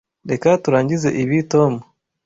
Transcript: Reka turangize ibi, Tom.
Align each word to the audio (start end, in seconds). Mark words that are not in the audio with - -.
Reka 0.29 0.49
turangize 0.63 1.09
ibi, 1.23 1.37
Tom. 1.51 1.73